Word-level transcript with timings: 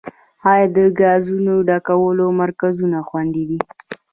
آیا 0.51 0.65
د 0.75 0.77
ګازو 0.99 1.37
ډکولو 1.67 2.25
مرکزونه 2.41 2.97
خوندي 3.07 3.43
دي؟ 3.49 3.59